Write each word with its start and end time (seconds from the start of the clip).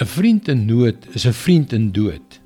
'n 0.00 0.06
Vriend 0.06 0.48
in 0.48 0.64
nood 0.66 0.96
is 1.12 1.26
'n 1.26 1.32
vriend 1.32 1.72
in 1.72 1.92
dood. 1.92 2.40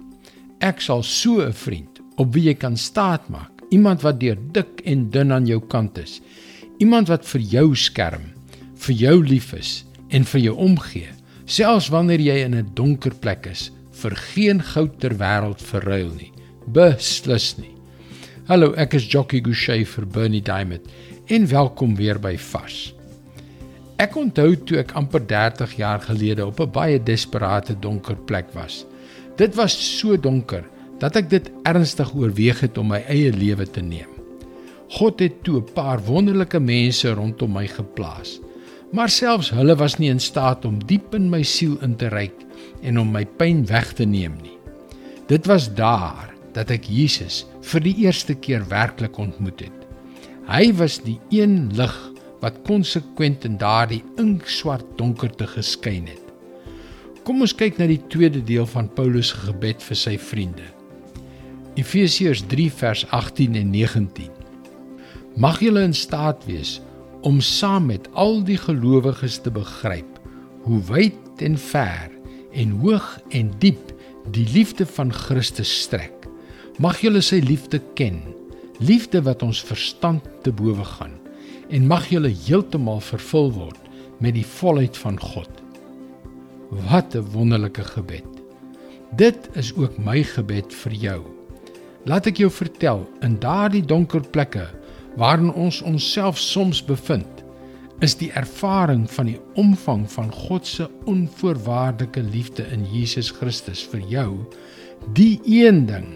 Ek 0.59 0.81
sal 0.81 1.03
so 1.03 1.41
'n 1.41 1.53
vriend 1.53 2.01
op 2.17 2.33
wie 2.35 2.43
jy 2.43 2.55
kan 2.55 2.77
staatmaak, 2.77 3.51
iemand 3.71 4.03
wat 4.03 4.21
deur 4.21 4.37
dik 4.53 4.81
en 4.85 5.11
dun 5.11 5.33
aan 5.33 5.47
jou 5.47 5.61
kant 5.61 5.99
is, 5.99 6.21
iemand 6.79 7.09
wat 7.09 7.25
vir 7.25 7.41
jou 7.41 7.75
skerm, 7.75 8.33
vir 8.75 8.95
jou 8.95 9.25
lief 9.25 9.53
is 9.53 9.85
en 10.09 10.25
vir 10.25 10.41
jou 10.41 10.57
omgee, 10.57 11.09
selfs 11.45 11.89
wanneer 11.89 12.21
jy 12.21 12.45
in 12.45 12.55
'n 12.55 12.71
donker 12.75 13.15
plek 13.15 13.47
is, 13.47 13.71
vir 13.93 14.17
geen 14.17 14.63
goud 14.63 15.01
ter 15.01 15.15
wêreld 15.15 15.63
verruil 15.63 16.11
nie. 16.19 16.33
Beslis 16.67 17.59
nie. 17.59 17.75
Hallo, 18.49 18.73
ek 18.73 18.95
is 18.95 19.07
Jockey 19.07 19.41
Gouchee 19.41 19.85
vir 19.85 20.07
Bernie 20.07 20.43
Diamond 20.43 20.83
en 21.27 21.47
welkom 21.47 21.97
weer 21.97 22.19
by 22.19 22.37
Vars. 22.37 22.95
Ek 23.97 24.13
onthou 24.21 24.51
toe 24.69 24.83
ek 24.83 24.91
amper 24.99 25.23
30 25.25 25.79
jaar 25.79 26.03
gelede 26.05 26.45
op 26.45 26.61
'n 26.61 26.71
baie 26.71 26.99
desperate 27.03 27.79
donker 27.81 28.17
plek 28.17 28.53
was. 28.53 28.85
Dit 29.37 29.55
was 29.55 29.73
so 29.99 30.17
donker 30.17 30.65
dat 30.99 31.17
ek 31.17 31.31
dit 31.31 31.51
ernstig 31.65 32.15
oorweeg 32.15 32.61
het 32.61 32.79
om 32.79 32.93
my 32.93 33.01
eie 33.09 33.33
lewe 33.33 33.65
te 33.65 33.81
neem. 33.81 34.09
God 34.89 35.21
het 35.21 35.43
toe 35.45 35.61
'n 35.61 35.73
paar 35.73 36.05
wonderlike 36.05 36.61
mense 36.61 37.09
rondom 37.11 37.53
my 37.53 37.67
geplaas. 37.67 38.41
Maar 38.93 39.09
selfs 39.09 39.51
hulle 39.51 39.77
was 39.77 39.97
nie 39.99 40.11
in 40.11 40.21
staat 40.21 40.65
om 40.65 40.85
diep 40.87 41.15
in 41.15 41.31
my 41.31 41.43
siel 41.43 41.79
in 41.81 41.97
te 41.97 42.09
reik 42.09 42.45
en 42.83 42.99
om 42.99 43.13
my 43.13 43.25
pyn 43.25 43.67
weg 43.67 43.93
te 43.93 44.05
neem 44.05 44.37
nie. 44.43 44.59
Dit 45.27 45.47
was 45.47 45.75
daar 45.75 46.35
dat 46.53 46.71
ek 46.71 46.85
Jesus 46.85 47.47
vir 47.63 47.81
die 47.81 47.97
eerste 47.97 48.35
keer 48.35 48.69
werklik 48.69 49.19
ontmoet 49.19 49.61
het. 49.61 49.87
Hy 50.47 50.73
was 50.75 50.99
die 51.03 51.19
een 51.31 51.73
lig 51.75 52.13
wat 52.43 52.63
konsekwent 52.67 53.45
in 53.49 53.57
daardie 53.61 54.03
inkswart 54.21 54.87
donkerte 54.99 55.47
geskyn 55.51 56.09
het. 56.11 56.23
Kom 57.27 57.41
ons 57.43 57.55
kyk 57.57 57.81
na 57.81 57.89
die 57.91 58.01
tweede 58.13 58.43
deel 58.45 58.67
van 58.71 58.89
Paulus 58.95 59.33
se 59.33 59.41
gebed 59.49 59.83
vir 59.83 59.99
sy 59.99 60.15
vriende. 60.21 60.67
Efesiërs 61.77 62.45
3 62.49 62.69
vers 62.81 63.05
18 63.11 63.57
en 63.61 63.71
19. 63.75 64.31
Mag 65.37 65.61
julle 65.61 65.83
in 65.85 65.97
staat 65.97 66.45
wees 66.49 66.79
om 67.27 67.41
saam 67.41 67.91
met 67.91 68.07
al 68.15 68.41
die 68.47 68.59
gelowiges 68.61 69.41
te 69.43 69.51
begryp 69.51 70.21
hoe 70.67 70.81
wyd 70.89 71.43
en 71.45 71.59
ver 71.59 72.13
en 72.57 72.79
hoog 72.83 73.09
en 73.37 73.51
diep 73.61 73.93
die 74.33 74.47
liefde 74.55 74.87
van 74.97 75.13
Christus 75.13 75.73
strek 75.83 76.17
Mag 76.77 76.99
julle 77.01 77.23
sy 77.25 77.39
liefde 77.41 77.79
ken, 77.97 78.19
liefde 78.85 79.23
wat 79.25 79.41
ons 79.47 79.63
verstand 79.65 80.27
te 80.45 80.53
bowe 80.53 80.85
gaan 80.85 81.15
en 81.69 81.87
mag 81.87 82.09
julle 82.11 82.31
heeltemal 82.31 83.01
vervul 83.01 83.51
word 83.53 83.91
met 84.23 84.37
die 84.37 84.47
volheid 84.47 84.97
van 84.97 85.21
God. 85.21 85.51
Wat 86.91 87.15
'n 87.15 87.31
wonderlike 87.33 87.85
gebed. 87.85 88.27
Dit 89.17 89.49
is 89.55 89.75
ook 89.77 89.99
my 89.99 90.23
gebed 90.23 90.75
vir 90.75 90.93
jou. 90.93 91.21
Laat 92.05 92.27
ek 92.27 92.37
jou 92.37 92.51
vertel, 92.51 93.09
in 93.21 93.39
daardie 93.39 93.85
donker 93.85 94.21
plekke 94.21 94.69
waarin 95.17 95.53
ons 95.53 95.83
onsself 95.83 96.39
soms 96.39 96.85
bevind, 96.85 97.45
is 98.01 98.15
die 98.15 98.31
ervaring 98.37 99.07
van 99.11 99.27
die 99.27 99.41
omvang 99.55 100.05
van 100.11 100.33
God 100.33 100.67
se 100.67 100.89
onvoorwaardelike 101.05 102.23
liefde 102.23 102.67
in 102.73 102.85
Jesus 102.93 103.31
Christus 103.31 103.85
vir 103.93 104.01
jou 104.01 104.31
die 105.17 105.41
een 105.45 105.87
ding 105.87 106.07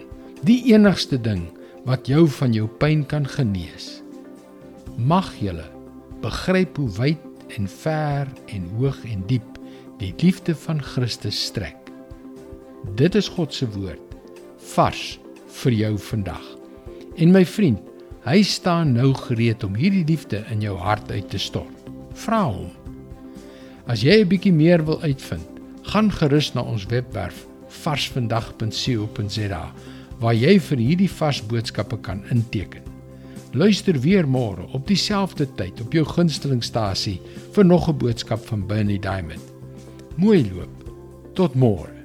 die 0.45 0.73
enigste 0.73 1.17
ding 1.21 1.47
wat 1.85 2.07
jou 2.09 2.27
van 2.39 2.53
jou 2.53 2.67
pyn 2.81 3.03
kan 3.05 3.25
genees. 3.25 4.01
Mag 5.01 5.31
julle 5.41 5.65
begryp 6.21 6.77
hoe 6.77 6.89
wyd 6.99 7.53
en 7.57 7.65
ver 7.67 8.27
en 8.53 8.67
hoog 8.77 8.99
en 9.09 9.23
diep 9.25 9.55
die 9.97 10.11
liefde 10.21 10.53
van 10.55 10.81
Christus 10.83 11.39
strek. 11.47 11.89
Dit 12.99 13.15
is 13.17 13.29
God 13.33 13.53
se 13.53 13.65
woord 13.73 14.13
vars 14.75 15.05
vir 15.61 15.73
jou 15.73 15.95
vandag. 16.11 16.43
En 17.17 17.33
my 17.33 17.41
vriend, 17.45 17.81
hy 18.27 18.43
staan 18.45 18.93
nou 18.93 19.09
gereed 19.23 19.65
om 19.65 19.73
hierdie 19.79 20.05
liefde 20.05 20.43
in 20.53 20.61
jou 20.61 20.77
hart 20.77 21.09
uit 21.09 21.29
te 21.33 21.41
stort. 21.41 21.89
Vra 22.13 22.43
hom. 22.51 22.69
As 23.89 24.05
jy 24.05 24.21
'n 24.21 24.29
bietjie 24.29 24.53
meer 24.53 24.85
wil 24.85 25.01
uitvind, 25.01 25.49
gaan 25.81 26.11
gerus 26.11 26.53
na 26.53 26.61
ons 26.61 26.85
webwerf 26.85 27.47
varsvandag.co.za 27.81 29.65
waar 30.19 30.35
jy 30.35 30.59
vir 30.59 30.77
hierdie 30.77 31.09
vars 31.09 31.41
boodskappe 31.41 31.97
kan 31.97 32.21
inteken. 32.29 32.90
Luister 33.53 33.99
weer 33.99 34.27
môre 34.27 34.63
op 34.71 34.85
dieselfde 34.87 35.43
tyd 35.59 35.81
op 35.83 35.91
jou 35.91 36.05
gunstelingstasie 36.07 37.17
vir 37.51 37.65
nog 37.65 37.89
'n 37.89 37.97
boodskap 37.97 38.45
van 38.47 38.67
Bernie 38.67 38.99
Diamond. 38.99 39.43
Mooi 40.15 40.49
loop. 40.53 40.93
Tot 41.33 41.55
môre. 41.55 42.00